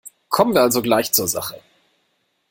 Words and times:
Kommen 0.29 0.55
wir 0.55 0.61
also 0.63 0.81
gleich 0.81 1.11
zur 1.11 1.27
Sache. 1.27 1.53